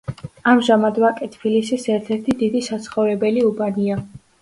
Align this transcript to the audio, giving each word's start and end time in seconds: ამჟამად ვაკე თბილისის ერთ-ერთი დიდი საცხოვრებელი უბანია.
ამჟამად 0.51 0.97
ვაკე 1.03 1.27
თბილისის 1.35 1.87
ერთ-ერთი 1.99 2.37
დიდი 2.43 2.65
საცხოვრებელი 2.73 3.49
უბანია. 3.55 4.05